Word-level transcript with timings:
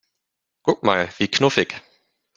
Guck 0.63 0.81
mal, 0.81 1.07
wie 1.19 1.27
knuffig! 1.27 1.79